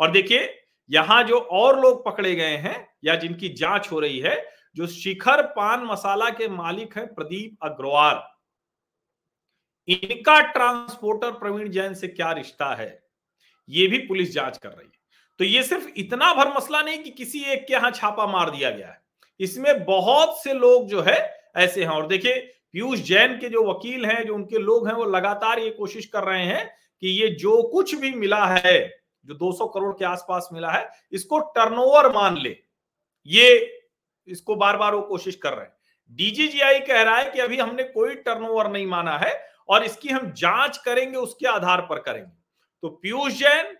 और 0.00 0.10
देखिए, 0.10 0.48
यहाँ 0.90 1.22
जो 1.24 1.38
और 1.38 1.80
लोग 1.80 2.04
पकड़े 2.04 2.34
गए 2.34 2.56
हैं, 2.56 2.88
या 3.04 3.14
जिनकी 3.16 3.48
जाँच 3.50 3.90
हो 3.92 4.00
रही 4.00 4.18
है, 4.18 4.44
जो 4.76 4.86
शिखर 4.88 5.42
पान 5.52 5.84
मसाला 5.84 6.28
के 6.30 6.48
मालिक 6.48 6.96
हैं 6.98 7.06
प्रदीप 7.14 7.64
अग्रवाल। 7.64 8.22
इनका 9.90 10.40
ट्रांसपोर्टर 10.40 11.30
प्रवीण 11.30 11.68
जैन 11.68 11.94
से 11.94 12.08
क्या 12.08 12.32
रिश्ता 12.32 12.74
है? 12.74 13.02
ये 13.68 13.86
भी 13.86 13.98
पुलिस 13.98 14.32
जाँच 14.32 14.58
कर 14.58 14.68
रही 14.68 14.86
है। 14.86 15.00
तो 15.38 15.44
ये 15.44 15.62
सिर्फ़ 15.62 15.88
इतना 15.96 16.34
भर 16.34 16.48
मसला 16.48 16.82
नहीं 16.82 16.98
कि 16.98 17.10
किसी 17.10 17.44
एक 17.44 17.66
के 17.66 17.72
यहाँ 17.72 17.90
छापा 17.90 18.26
मार 18.26 18.50
दिया 18.50 18.70
गया 18.70 18.88
है। 18.88 19.02
इसमें 19.40 19.84
बहुत 19.84 20.42
से 20.42 20.52
लोग 20.52 20.86
जो 20.86 21.00
है, 21.00 21.48
ऐसे 21.56 21.82
हैं। 21.82 21.90
और 21.90 22.06
देखिए, 22.06 22.34
पीयूष 22.72 22.98
जैन 22.98 23.38
के 23.38 23.48
जो 23.48 23.70
वकील 23.70 24.06
हैं, 24.06 24.26
जो 24.26 24.34
उनके 24.34 24.58
लोग 24.58 24.88
हैं, 24.88 24.94
वो 24.94 25.04
लगातार 25.04 25.58
ये 25.58 25.70
कोशिश 25.70 26.06
कर 26.06 26.24
रहे 26.24 26.44
हैं 26.44 26.76
कि 27.00 27.08
ये 27.08 27.28
जो 27.28 27.62
कुछ 27.62 27.94
भी 27.94 28.10
मिला 28.10 28.46
है, 28.46 29.02
जो 29.24 29.34
200 29.34 29.66
करोड़ 29.66 29.92
के 29.92 30.04
आसपास 30.04 30.48
मिला 30.52 30.70
है, 30.70 30.90
इसको 31.12 31.38
टर्नओवर 31.38 32.12
मान 32.12 32.36
ले। 32.36 32.56
ये 33.26 33.78
इसको 34.28 34.54
बार 34.54 34.76
बार 34.76 34.94
वो 34.94 35.02
कोशिश 35.02 35.36
कर 35.36 35.52
रहे 35.52 35.64
हैं। 35.64 35.72
डीजीजीआई 36.10 36.80
कह 36.80 37.02
रहा 37.02 37.16
है 37.16 37.30
कि 37.30 37.40
अभी 37.40 37.58
हमने 37.58 37.82
कोई 37.82 38.14
टर्नओवर 38.14 38.70
नहीं 38.70 38.86
माना 38.86 39.18
है। 39.18 39.50
और 39.70 39.84
इसकी 39.84 40.08
हम 40.08 40.30
जाँच 40.32 40.76
करेंगे, 40.78 41.18
उसके 41.18 41.46
आधार 41.46 41.80
पर 41.80 41.98
करेंगे। 41.98 42.32
तो 42.82 42.88
पीयूष 42.88 43.32
जैन, 43.32 43.76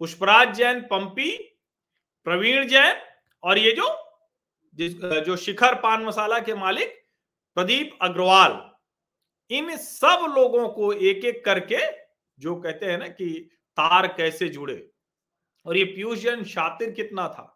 पुष्पराज 0.00 0.54
जैन, 0.56 0.80
पंपी, 0.82 1.30
प्रवीण 2.26 2.66
जैन 2.68 3.02
और 3.42 3.58
ये 3.58 3.72
जो 3.72 4.00
जो 4.78 5.36
शिखर 5.36 5.74
पान 5.74 6.04
मसाला 6.04 6.38
के 6.38 6.54
मालिक 6.54 6.94
प्रदीप 7.56 7.98
अग्रवाल, 8.02 8.52
इन 9.50 9.76
सब 9.76 10.24
लोगों 10.36 10.68
को 10.68 10.92
एक 10.92 11.24
एक 11.24 11.44
करके 11.44 11.78
जो 12.38 12.54
कहते 12.56 12.86
हैं 12.86 12.98
ना 12.98 13.08
कि 13.08 13.28
तार 13.78 14.06
कैसे 14.06 14.48
जुड़े। 14.48 14.76
और 15.66 15.76
ये 15.76 15.84
पीयूष 15.84 16.18
जैन 16.18 16.44
शातिर 16.44 16.90
कितना 16.90 17.28
था? 17.28 17.50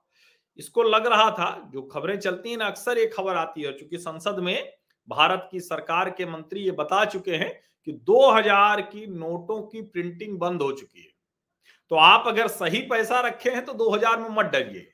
इसको 0.59 0.83
लग 0.83 1.07
रहा 1.07 1.31
था, 1.31 1.71
जो 1.73 1.83
खबरें 1.83 2.19
चलती 2.19 2.50
हैं 2.50 2.57
ना, 2.57 2.67
अक्सर 2.67 2.99
ये 2.99 3.07
खबर 3.07 3.37
आती 3.37 3.62
है 3.62 3.73
चूँकि 3.73 3.99
संसद 3.99 4.38
में 4.38 4.73
भारत 5.08 5.48
की 5.50 5.60
सरकार 5.60 6.10
के 6.10 6.26
मंत्री 6.26 6.60
ये 6.60 6.70
बता 6.72 7.04
चुके 7.04 7.34
हैं 7.34 7.50
कि 7.86 7.92
2000 8.06 8.80
की 8.82 9.06
नोटों 9.08 9.60
की 9.62 9.82
प्रिंटिंग 9.82 10.38
बंद 10.38 10.62
हो 10.62 10.70
चुकी 10.72 11.00
है। 11.00 11.10
तो 11.90 11.96
आप 11.96 12.24
अगर 12.26 12.48
सही 12.48 12.80
पैसा 12.88 13.20
रखे 13.20 13.50
हैं 13.50 13.64
तो 13.64 13.72
2000 13.74 14.18
में 14.18 14.28
मत 14.32 14.46
डरिए। 14.46 14.88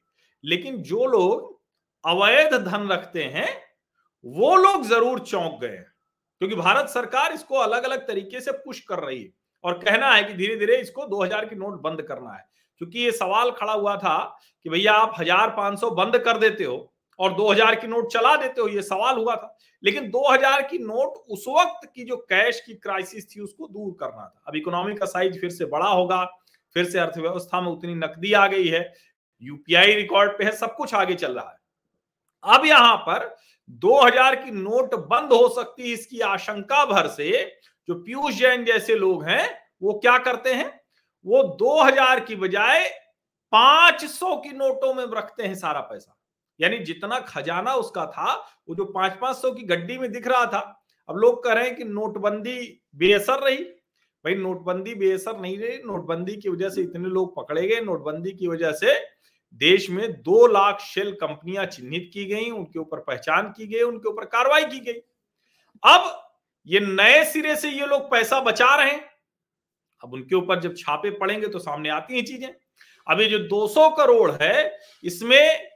लेकिन 0.45 0.77
जो 0.83 1.07
लोग 1.07 1.53
अवैध 2.05 2.55
धन 2.63 2.89
रखते 2.89 3.25
हैं, 3.25 3.49
वो 4.25 4.55
लोग 4.57 4.85
ज़रूर 4.85 5.19
चौंक 5.21 5.61
गए 5.61 5.77
क्योंकि 6.41 6.57
भारत 6.57 6.89
सरकार 6.89 7.33
इसको 7.33 7.57
अलग 7.57 7.85
अलग 7.85 8.07
तरीके 8.09 8.41
से 8.41 8.53
पुश 8.55 8.81
कर 8.83 8.99
रही 8.99 9.23
है 9.23 9.31
और 9.65 9.79
कहना 9.79 10.13
है 10.13 10.23
कि 10.25 10.35
धीरे 10.35 10.57
धीरे 10.57 10.77
इसको 10.77 11.07
2000 11.09 11.45
की 11.45 11.57
नोट 11.57 11.81
बंद 11.83 12.03
करना 12.03 12.33
है। 12.33 12.47
क्योंकि 12.81 12.99
ये 12.99 13.11
सवाल 13.13 13.51
खड़ा 13.51 13.73
हुआ 13.73 13.97
था 13.97 14.17
कि 14.67 14.71
भैया 14.71 14.93
आप 14.95 15.15
हज़ार 15.19 15.51
पाँच 15.51 15.79
सौ 15.81 15.91
बंद 15.93 16.19
कर 16.19 16.39
देते 16.39 16.65
हो 16.65 16.77
और 17.19 17.35
2000 17.35 17.75
की 17.75 17.87
नोट 17.87 18.13
चला 18.13 18.37
देते 18.37 18.61
हो, 18.61 18.69
ये 18.69 18.83
सवाल 18.83 19.17
हुआ 19.17 19.37
था। 19.37 19.59
लेकिन 19.85 20.11
2000 20.11 20.63
की 20.63 20.79
नोट 20.79 21.15
उस 21.31 21.45
वक्त 21.49 21.93
की 21.95 22.05
जो 22.05 22.17
कैश 22.17 22.61
की 22.61 22.75
क्राइसिस 22.75 23.37
थी, 23.37 23.41
उसको 23.41 23.67
दूर 23.67 23.97
करना 24.01 24.23
था। 24.23 24.43
अब 24.47 24.57
इकोनॉमी 24.57 24.95
का 24.95 25.07
साइज़ 25.07 25.39
फिर 25.39 25.51
से 25.51 25.65
बड़ा 25.65 25.89
होगा, 25.89 26.25
फिर 26.75 26.85
से 26.85 26.99
अर्थव्यवस्था 26.99 27.61
में 27.61 27.69
उतनी 27.69 27.95
नकदी 27.95 28.33
आ 28.33 28.47
गई 28.47 28.69
है, 28.69 28.95
यूपीआई 29.43 29.95
रिकॉर्ड 29.95 30.39
पे 30.39 30.45
है, 30.45 30.53
सब 30.53 30.75
कुछ 30.75 30.95
आगे 30.95 31.15
चल 31.15 31.33
रहा 31.33 31.51
है। 31.51 31.59
अब 32.57 32.67
यहाँ 32.67 32.97
पर 32.97 33.37
2000 33.71 34.35
की 34.35 34.51
नोट 34.51 34.95
बंद 34.95 35.33
हो 35.33 35.49
सकती 35.49 35.83
है, 35.83 35.89
इसकी 35.89 36.21
आशंका 36.21 36.85
भर 36.85 37.09
से 37.09 37.57
जो 37.89 37.95
पीयूष 37.95 38.35
जैन 38.35 38.65
जैसे 38.65 38.95
लोग 38.95 39.25
हैं, 39.25 39.59
वो 39.83 39.93
क्या 39.93 40.19
करते 40.19 40.53
हैं? 40.53 40.81
वो 41.27 41.43
2000 41.43 42.21
की 42.21 42.37
बजाय 42.37 42.89
500 43.53 44.37
की 44.37 44.49
नोटों 44.49 44.95
में 44.95 45.05
रखते 45.05 45.43
हैं 45.43 45.55
सारा 45.55 45.81
पैसा। 45.81 46.14
यानी 46.61 46.79
जितना 46.79 47.19
खजाना 47.19 47.75
उसका 47.75 48.07
था, 48.07 48.35
वो 48.69 48.75
जो 48.75 48.85
पाँच 48.85 49.19
पाँच 49.21 49.37
सौ 49.37 49.51
की 49.53 49.63
गड्डी 49.63 49.99
में 49.99 50.11
दिख 50.13 50.27
रहा 50.27 50.47
था, 50.47 50.81
अब 51.09 51.17
लोग 51.17 51.45
कह 51.45 51.53
रहे 51.53 51.65
हैं 51.65 51.77
कि 51.77 51.85
नोटबंदी 51.85 52.83
बेअसर 52.97 53.41
रही। 53.41 53.57
भाई 53.57 54.35
नोटबंदी 54.35 54.95
बेअसर 54.95 55.41
नहीं 55.41 55.59
रही, 55.59 55.79
नोटबंदी 55.79 56.37
की 56.37 56.49
वजह 56.49 56.69
से 56.69 56.83
इतने 56.83 57.09
लोग 57.09 57.35
पकड़े 57.37 57.67
गए, 57.69 57.81
नोटबंदी 57.81 58.33
की 58.33 58.49
वजह 58.49 58.73
से 58.73 58.95
देश 59.61 59.91
में 59.91 60.13
दो 60.13 60.47
लाख 60.47 60.81
शेल 60.81 61.13
कंपनियाँ 61.13 61.65
चिन्हित 61.67 62.11
की 62.15 62.25
गई, 62.25 62.51
उनके 62.51 62.79
ऊपर 62.79 62.99
पहचान 62.99 63.53
की 63.57 63.67
गई, 63.67 63.81
उनके 63.81 64.09
ऊपर 64.09 64.25
कार्रवाई 64.25 64.65
की 64.65 64.81
गई। 64.81 65.01
अब 65.83 66.31
ये 66.67 66.81
नए 66.81 67.25
सिरे 67.25 67.57
से 67.57 67.69
ये 67.69 67.87
लोग 67.87 68.11
पैसा 68.11 68.41
बचा 68.41 68.75
रहे 68.77 68.91
हैं। 68.91 69.05
अब 70.03 70.13
उनके 70.13 70.35
ऊपर 70.35 70.61
जब 70.61 70.75
छापे 70.77 71.11
पड़ेंगे 71.11 71.49
तो 71.49 71.59
सामने 71.59 71.89
आती 71.89 72.17
हैं 72.17 72.25
चीज़ें। 72.25 72.49
अभी 73.07 73.27
जो 73.27 73.39
200 73.39 73.89
करोड़ 73.91 74.31
है, 74.43 74.79
इसमें 75.05 75.74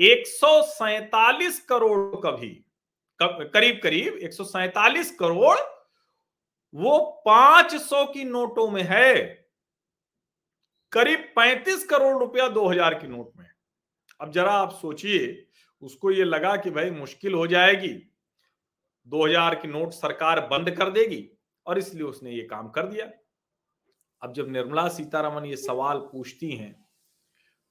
एक 0.00 1.62
करोड़ 1.68 2.16
कभी 2.16 2.48
करीब 3.20 3.80
करीब 3.82 4.14
एक 4.14 5.18
करोड़ 5.18 5.58
वो 6.74 7.22
500 7.26 8.04
की 8.12 8.24
नोटों 8.24 8.70
में 8.70 8.82
है। 8.82 9.14
करीब 10.92 11.32
35 11.38 11.84
करोड़ 11.84 12.18
रुपया 12.18 12.48
2000 12.48 12.94
की 12.94 13.08
नोट 13.08 13.32
में 13.36 13.46
अब 14.20 14.32
जरा 14.32 14.52
आप 14.52 14.72
सोचिए, 14.72 15.46
उसको 15.82 16.10
ये 16.10 16.24
लगा 16.24 16.56
कि 16.56 16.70
भाई 16.70 16.90
मुश्किल 16.90 17.34
हो 17.34 17.46
जाएगी। 17.46 18.12
2000 19.06 19.54
की 19.54 19.68
नोट 19.68 19.92
सरकार 19.92 20.40
बंद 20.46 20.70
कर 20.70 20.90
देगी 20.90 21.38
और 21.66 21.78
इसलिए 21.78 22.04
उसने 22.04 22.30
ये 22.30 22.42
काम 22.42 22.70
कर 22.70 22.86
दिया। 22.86 23.10
अब 24.22 24.32
जब 24.32 24.50
निर्मला 24.50 24.88
सीतारमन 24.88 25.44
ये 25.44 25.56
सवाल 25.56 25.98
पूछती 25.98 26.50
हैं 26.50 26.88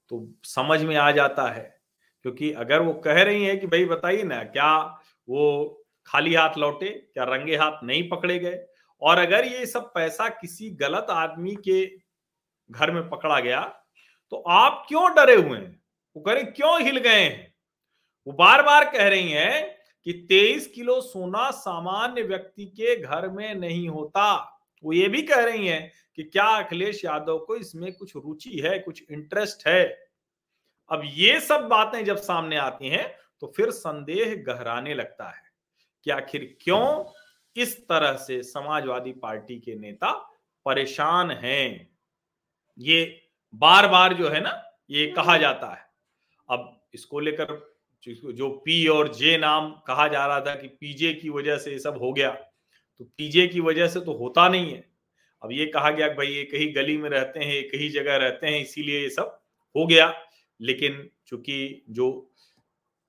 तो 0.09 0.33
समझ 0.43 0.83
में 0.83 0.95
आ 0.95 1.11
जाता 1.11 1.47
है 1.47 1.78
क्योंकि 2.25 2.51
अगर 2.53 2.81
वो 2.81 2.93
कह 2.95 3.21
रही 3.23 3.43
हैं 3.45 3.59
कि 3.59 3.67
भाई 3.67 3.85
बताइए 3.85 4.23
ना, 4.23 4.43
क्या 4.43 4.77
वो 5.27 5.85
खाली 6.07 6.33
हाथ 6.35 6.57
लौटे, 6.57 6.89
क्या 6.89 7.23
रंगे 7.23 7.55
हाथ 7.55 7.83
नहीं 7.83 8.07
पकड़े 8.09 8.37
गए? 8.39 8.59
और 9.01 9.17
अगर 9.17 9.45
ये 9.45 9.65
सब 9.65 9.91
पैसा 9.93 10.27
किसी 10.31 10.69
गलत 10.71 11.07
आदमी 11.09 11.55
के 11.67 11.85
घर 12.69 12.91
में 12.91 13.09
पकड़ा 13.09 13.39
गया 13.39 13.61
तो 14.31 14.37
आप 14.49 14.85
क्यों 14.87 15.09
डरे 15.15 15.35
हुए 15.35 15.57
हैं? 15.57 15.81
वो 16.15 16.21
कह 16.21 16.33
रहे 16.33 16.43
क्यों 16.43 16.81
हिल 16.81 16.97
गए 16.97 17.19
हैं? 17.19 17.53
वो 18.27 18.33
बार 18.33 18.61
बार 18.63 18.85
कह 18.91 19.07
रही 19.07 19.31
हैं 19.31 19.77
कि 20.05 20.13
23 20.29 20.67
किलो 20.67 20.99
सोना 21.01 21.49
सामान्य 21.51 22.21
व्यक्ति 22.23 22.65
के 22.67 22.95
घर 22.95 23.27
में 23.29 23.55
नहीं 23.55 23.87
होता। 23.89 24.33
वो 24.83 24.93
ये 24.93 25.07
भी 25.07 25.21
कह 25.21 25.43
रही 25.43 25.67
हैं 25.67 25.91
कि 26.17 26.23
क्या 26.23 26.45
अखिलेश 26.57 27.03
यादव 27.05 27.37
को 27.37 27.55
इसमें 27.55 27.91
कुछ 27.93 28.15
रुचि 28.15 28.59
है, 28.59 28.77
कुछ 28.79 29.03
इंटरेस्ट 29.11 29.67
है? 29.67 30.08
अब 30.89 31.01
ये 31.05 31.39
सब 31.39 31.67
बातें 31.67 32.03
जब 32.05 32.17
सामने 32.17 32.57
आती 32.57 32.89
हैं 32.89 33.07
तो 33.41 33.51
फिर 33.55 33.71
संदेह 33.71 34.35
गहराने 34.47 34.93
लगता 34.93 35.29
है 35.29 35.41
कि 36.05 36.11
आखिर 36.11 36.43
क्यों 36.61 37.03
इस 37.55 37.77
तरह 37.81 38.13
से 38.17 38.41
समाजवादी 38.43 39.11
पार्टी 39.13 39.59
के 39.59 39.75
नेता 39.75 40.11
परेशान 40.65 41.31
हैं? 41.33 41.89
ये 42.77 43.21
बार 43.53 43.87
बार 43.87 44.13
जो 44.13 44.29
है 44.29 44.41
ना, 44.41 44.63
ये 44.89 45.05
कहा 45.07 45.37
जाता 45.37 45.67
है। 45.67 45.87
अब 46.49 46.81
इसको 46.93 47.19
लेकर 47.19 47.57
जो 48.05 48.49
पी 48.65 48.85
और 48.87 49.13
जे 49.13 49.37
नाम 49.37 49.71
कहा 49.87 50.07
जा 50.07 50.25
रहा 50.25 50.39
था 50.41 50.53
कि 50.55 50.67
पीजे 50.69 51.13
की 51.13 51.29
वजह 51.29 51.57
से 51.57 51.71
ये 51.71 51.79
सब 51.79 51.97
हो 51.97 52.11
गया 52.13 52.29
तो 52.99 53.05
पीजे 53.07 53.47
की 53.47 53.59
वजह 53.59 53.87
से 53.87 53.99
तो 53.99 54.13
होता 54.13 54.47
नहीं 54.49 54.71
है। 54.73 54.83
अब 55.43 55.51
ये 55.51 55.65
कहा 55.65 55.89
गया 55.91 56.07
कि 56.07 56.15
भाई 56.15 56.27
ये 56.27 56.41
ही 56.53 56.65
गली 56.73 56.97
में 56.97 57.09
रहते 57.09 57.39
हैं, 57.39 57.53
एक 57.53 57.75
ही 57.75 57.89
जगह 57.89 58.15
रहते 58.17 58.47
हैं, 58.47 58.61
इसीलिए 58.61 59.01
ये 59.01 59.09
सब 59.09 59.39
हो 59.75 59.85
गया। 59.87 60.07
लेकिन 60.59 61.09
चूँकि 61.27 61.85
जो 61.89 62.09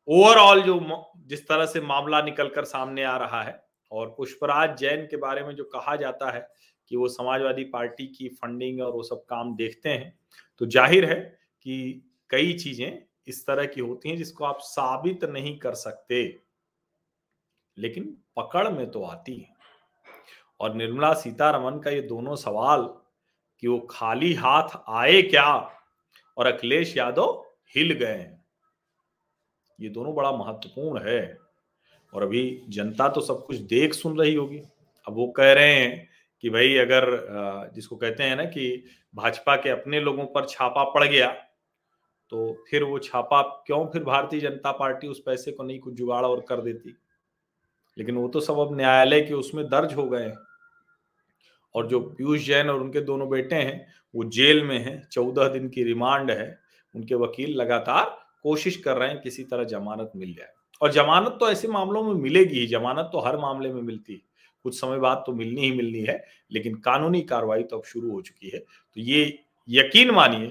ओवरऑल 0.09 0.63
जो 0.63 0.81
जिस 1.27 1.47
तरह 1.49 1.67
से 1.67 1.81
मामला 1.81 2.23
निकलकर 2.23 2.65
सामने 2.65 3.03
आ 3.03 3.17
रहा 3.17 3.43
है 3.43 3.63
और 3.93 4.09
पुष्पराज 4.09 4.77
जैन 4.79 5.07
के 5.07 5.17
बारे 5.17 5.43
में 5.45 5.55
जो 5.57 5.65
कहा 5.65 5.97
जाता 5.97 6.31
है 6.31 6.47
कि 6.91 6.97
वो 6.97 7.09
समाजवादी 7.09 7.65
पार्टी 7.65 8.07
की 8.07 8.29
फंडिंग 8.35 8.81
और 8.81 8.93
वो 8.93 9.03
सब 9.03 9.25
काम 9.29 9.55
देखते 9.57 9.89
हैं 9.89 10.19
तो 10.61 10.67
ज़ाहिर 10.67 11.05
है 11.05 11.21
कि 11.67 12.03
कई 12.31 12.53
चीज़ें 12.53 13.03
इस 13.29 13.47
तरह 13.47 13.67
की 13.67 13.81
होती 13.81 14.09
हैं 14.09 14.17
जिसको 14.17 14.45
आप 14.45 14.59
साबित 14.61 15.25
नहीं 15.25 15.57
कर 15.59 15.75
सकते, 15.75 16.23
लेकिन 17.79 18.05
पकड़ 18.37 18.69
में 18.69 18.91
तो 18.91 19.03
आती 19.03 19.37
है। 19.37 19.55
और 20.61 20.75
निर्मला 20.75 21.13
सीतारमन 21.15 21.79
का 21.79 21.91
ये 21.91 22.01
दोनों 22.03 22.37
सवाल 22.37 22.83
कि 23.63 23.69
वो 23.69 23.79
खाली 23.91 24.33
हाथ 24.35 24.77
आए 24.89 25.21
क्या? 25.23 25.47
और 26.41 26.47
अखिलेश 26.47 26.97
यादव 26.97 27.45
हिल 27.75 27.93
गए। 27.93 28.07
हैं 28.07 28.45
ये 29.79 29.89
दोनों 29.89 30.15
बड़ा 30.15 30.31
महत्वपूर्ण 30.33 31.01
है। 31.03 31.39
और 32.13 32.23
अभी 32.23 32.63
जनता 32.69 33.09
तो 33.09 33.21
सब 33.21 33.45
कुछ 33.47 33.57
देख 33.57 33.95
सुन 33.95 34.19
रही 34.19 34.35
होगी। 34.35 34.59
अब 35.07 35.15
वो 35.17 35.27
कह 35.27 35.53
रहे 35.53 35.75
हैं 35.75 36.09
कि 36.43 36.51
भाई 36.51 36.77
अगर 36.77 37.71
जिसको 37.75 37.97
कहते 37.97 38.23
हैं 38.23 38.37
ना 38.37 38.45
कि 38.45 38.85
भाजपा 39.15 39.57
के 39.57 39.71
अपने 39.71 40.01
लोगों 40.01 40.27
पर 40.27 40.47
छापा 40.47 40.85
पड़ 40.85 41.05
गया 41.05 41.31
तो 42.33 42.53
फिर 42.71 42.85
वो 42.85 42.99
छापा 42.99 43.43
क्यों 43.67 43.85
फिर 43.87 44.05
भारतीय 44.05 44.41
जनता 44.41 44.73
पार्टी 44.73 45.09
उस 45.09 45.23
पैसे 45.27 45.53
को 45.53 45.63
नहीं 45.63 45.79
कुछ 45.79 45.95
जुगाड़ 45.95 46.25
और 46.25 46.41
कर 46.41 46.61
देती? 46.61 46.97
लेकिन 47.99 48.17
वो 48.17 48.29
तो 48.29 48.41
सब 48.41 48.59
अब 48.59 48.77
न्यायालय 48.77 49.21
के 49.21 49.35
उसमें 49.35 49.65
दर्ज 49.67 49.95
हो 49.95 50.05
गए 50.05 50.29
और 51.75 51.87
जो 51.87 52.01
पीयूष 52.01 52.47
जैन 52.47 52.71
और 52.71 52.81
उनके 52.81 53.01
दोनों 53.01 53.29
बेटे 53.29 53.57
हैं, 53.57 53.87
वो 54.15 54.25
जेल 54.25 54.65
में 54.65 54.79
हैं, 54.79 55.09
चौदह 55.13 55.49
दिन 55.49 55.69
की 55.69 55.85
रिमांड 55.85 56.31
है, 56.31 56.59
उनके 56.95 57.15
वकील 57.15 57.57
लगातार 57.57 58.19
कोशिश 58.43 58.77
कर 58.77 58.97
रहे 58.97 59.09
हैं 59.09 59.21
किसी 59.21 59.45
तरह 59.45 59.65
जमानत 59.65 60.13
मिल 60.17 60.35
जाए। 60.35 60.49
और 60.83 60.93
जमानत 60.93 61.37
तो 61.41 61.51
ऐसे 61.51 61.69
मामलों 61.69 62.03
में 62.03 62.15
मिलेगी 62.15 62.61
ही, 62.61 62.67
जमानत 62.67 63.11
तो 63.13 63.21
हर 63.21 63.37
मामले 63.37 63.73
में 63.73 63.83
मिलती 63.83 64.13
है। 64.13 64.21
कुछ 64.63 64.81
समय 64.81 64.99
बाद 64.99 65.23
तो 65.27 65.33
मिलनी 65.33 65.61
ही 65.61 65.73
मिलनी 65.73 66.01
है, 66.01 66.25
लेकिन 66.53 66.75
कानूनी 66.75 67.23
कार्रवाई 67.23 67.63
तो 67.63 67.79
अब 67.79 67.85
शुरू 67.85 68.11
हो 68.11 68.21
चुकी 68.21 68.49
है। 68.49 68.59
तो 68.59 69.01
ये 69.01 69.39
यकीन 69.69 70.11
मानिए 70.11 70.47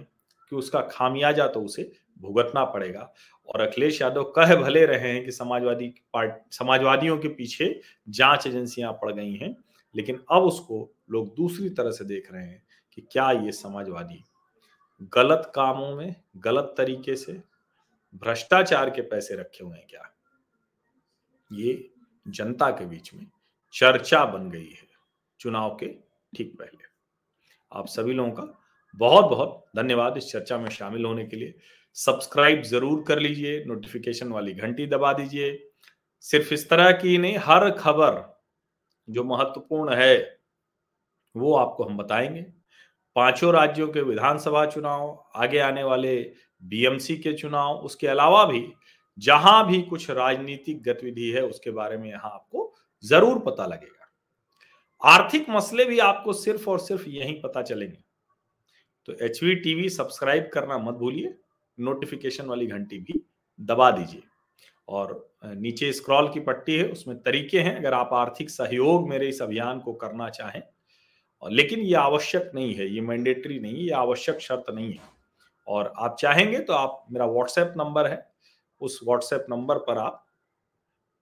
कि 0.49 0.55
उसका 0.55 0.81
खामियाजा 0.81 1.47
तो 1.47 1.61
उसे 1.61 1.91
भुगतना 2.21 2.63
पड़ेगा। 2.63 3.13
और 3.47 3.61
अखिलेश 3.61 4.01
यादव 4.01 4.23
कह 4.23 4.55
भले 4.55 4.85
रहे 4.85 5.11
हैं 5.11 5.25
कि 5.25 5.31
समाजवादी 5.31 5.93
पार्टी, 6.13 6.57
समाजवादियों 6.57 7.17
के 7.17 7.27
पीछे 7.27 7.81
जाँच 8.09 8.47
एजेंसियाँ 8.47 8.93
पड़ 8.93 9.11
गई 9.11 9.33
हैं 9.33 9.55
लेकिन 9.95 10.19
अब 10.31 10.43
उसको 10.43 10.89
लोग 11.11 11.33
दूसरी 11.35 11.69
तरह 11.69 11.91
से 11.91 12.05
देख 12.05 12.31
रहे 12.31 12.43
हैं 12.43 12.63
कि 12.93 13.01
क्या 13.11 13.31
ये 13.31 13.51
समाजवादी 13.51 14.23
गलत 15.13 15.51
कामों 15.55 15.95
में, 15.95 16.15
गलत 16.37 16.73
तरीके 16.77 17.15
से, 17.15 17.33
भ्रष्टाचार 18.23 18.89
के 18.89 19.01
पैसे 19.01 19.35
रखे 19.35 19.63
हुए 19.63 19.77
हैं 19.77 19.85
क्या? 19.89 20.11
ये 21.51 21.89
जनता 22.25 22.69
के 22.71 22.85
बीच 22.85 23.13
में 23.13 23.25
चर्चा 23.73 24.23
बन 24.25 24.49
गई 24.49 24.69
है 24.69 24.87
चुनाव 25.39 25.75
के 25.75 25.87
ठीक 26.33 26.53
पहले। 26.59 26.87
आप 27.71 27.87
सभी 27.87 28.13
लोगों 28.13 28.31
का 28.31 28.43
बहुत 28.93 29.25
बहुत 29.25 29.65
धन्यवाद 29.75 30.17
इस 30.17 30.31
चर्चा 30.31 30.57
में 30.57 30.69
शामिल 30.69 31.05
होने 31.05 31.25
के 31.25 31.37
लिए। 31.37 31.53
सब्सक्राइब 31.95 32.61
ज़रूर 32.61 33.03
कर 33.03 33.19
लीजिए, 33.19 33.63
नोटिफिकेशन 33.65 34.31
वाली 34.31 34.53
घंटी 34.53 34.85
दबा 34.87 35.13
दीजिए। 35.13 35.71
सिर्फ़ 36.25 36.53
इस 36.53 36.69
तरह 36.69 36.91
की 36.91 37.17
नहीं, 37.17 37.37
हर 37.37 37.69
खबर 37.71 38.38
जो 39.09 39.23
महत्वपूर्ण 39.23 39.93
है, 39.93 40.39
वो 41.35 41.55
आपको 41.55 41.83
हम 41.83 41.97
बताएँगे। 41.97 42.41
पाँचों 43.15 43.53
राज्यों 43.53 43.87
के 43.87 44.01
विधानसभा 44.01 44.65
चुनाव, 44.65 45.25
आगे 45.35 45.59
आने 45.59 45.83
वाले 45.83 46.31
बीएमसी 46.63 47.17
के 47.17 47.33
चुनाव, 47.33 47.75
उसके 47.75 48.07
अलावा 48.07 48.45
भी 48.45 48.73
जहाँ 49.17 49.67
भी 49.67 49.81
कुछ 49.81 50.09
राजनीतिक 50.09 50.83
गतिविधि 50.83 51.29
है, 51.29 51.41
उसके 51.41 51.71
बारे 51.71 51.97
में 51.97 52.09
यहाँ 52.09 52.31
आपको 52.31 52.75
ज़रूर 53.03 53.39
पता 53.39 53.65
लगेगा। 53.65 53.95
आर्थिक 55.03 55.45
मसले 55.49 55.85
भी 55.85 55.99
आपको 55.99 56.33
सिर्फ़ 56.33 56.69
और 56.69 56.79
सिर्फ़ 56.79 57.09
यहीं 57.09 57.41
पता 57.41 57.61
चलेंगे। 57.61 58.03
तो 59.05 59.13
एचवी 59.25 59.55
टीवी 59.55 59.89
सब्सक्राइब 59.89 60.49
करना 60.53 60.77
मत 60.77 60.95
भूलिए, 60.95 61.35
नोटिफिकेशन 61.79 62.45
वाली 62.45 62.67
घंटी 62.67 62.97
भी 62.97 63.25
दबा 63.59 63.91
दीजिए। 63.91 64.21
और 64.89 65.11
नीचे 65.45 65.91
स्क्रॉल 65.93 66.27
की 66.29 66.39
पट्टी 66.39 66.77
है, 66.77 66.83
उसमें 66.83 67.17
तरीके 67.17 67.59
हैं, 67.59 67.75
अगर 67.75 67.93
आप 67.93 68.09
आर्थिक 68.13 68.49
सहयोग 68.49 69.09
मेरे 69.09 69.27
इस 69.27 69.41
अभियान 69.41 69.79
को 69.79 69.93
करना 69.93 70.29
चाहें। 70.29 70.61
लेकिन 71.43 71.79
ये 71.79 71.93
आवश्यक 71.95 72.51
नहीं 72.55 72.73
है, 72.75 72.87
ये 72.87 73.01
मैंडेटरी 73.01 73.59
नहीं 73.59 73.75
ये 73.75 73.91
आवश्यक 73.91 74.39
शर्त 74.39 74.69
नहीं 74.69 74.91
है। 74.93 75.09
और 75.67 75.93
आप 75.97 76.15
चाहेंगे 76.19 76.59
तो 76.59 76.73
आप, 76.73 77.05
मेरा 77.11 77.25
व्हाट्सएप 77.25 77.73
नंबर 77.77 78.07
है, 78.07 78.25
उस 78.81 78.99
व्हाट्सएप 79.03 79.45
नंबर 79.49 79.77
पर 79.77 79.97
आप 79.97 80.25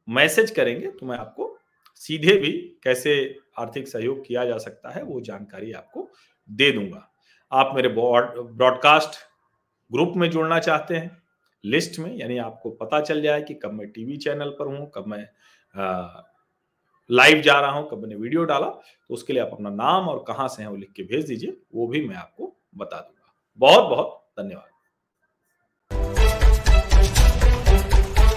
मैसेज 0.08 0.52
करेंगे 0.52 0.92
तो 0.92 1.06
मैं 1.06 1.18
आपको 1.18 1.54
सीधे 1.96 2.36
भी 2.40 2.52
कैसे 2.84 3.14
आर्थिक 3.60 3.88
सहयोग 3.88 4.26
किया 4.28 4.46
जा 4.46 4.58
सकता 4.58 4.90
है, 4.90 5.04
वो 5.04 5.22
जानकारी 5.22 5.72
आपको 5.72 6.08
दे 6.50 6.72
दूँगा। 6.72 7.08
आप 7.52 7.72
मेरे 7.76 7.90
ब्रॉडकास्ट 7.90 9.20
ग्रुप 9.92 10.14
में 10.16 10.30
जुड़ना 10.32 10.60
चाहते 10.60 10.96
हैं 10.96 11.27
लिस्ट 11.68 12.00
में, 12.00 12.16
यानी 12.18 12.38
आपको 12.40 12.70
पता 12.72 13.00
चल 13.02 13.22
जाए 13.22 13.42
कि 13.42 13.54
कब 13.56 13.74
मैं 13.74 13.88
टीवी 13.90 14.18
चैनल 14.18 14.50
पर 14.60 14.68
हूँ, 14.68 14.90
कब 14.96 15.08
मैं 15.08 15.26
लाइव 17.10 17.42
जा 17.42 17.60
रहा 17.60 17.72
हूँ, 17.72 17.88
कब 17.90 18.02
मैंने 18.02 18.16
वीडियो 18.16 18.44
डाला 18.46 18.68
तो 18.68 19.14
उसके 19.14 19.34
लिए 19.34 19.42
आप 19.42 19.50
अपना 19.54 19.70
नाम 19.72 20.08
और 20.10 20.24
कहाँ 20.28 20.48
से 20.48 20.62
हैं 20.62 20.70
वो 20.70 20.76
लिख 20.76 20.92
के 20.92 21.04
भेज 21.06 21.28
दीजिए, 21.28 21.58
वो 21.76 21.88
भी 21.88 22.08
मैं 22.08 22.16
आपको 22.16 22.54
बता 22.76 22.98
दूँगा। 22.98 23.34
बहुत 23.60 23.90
बहुत 23.90 24.24
धन्यवाद। 24.40 24.77